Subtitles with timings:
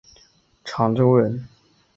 [0.65, 1.47] 长洲人。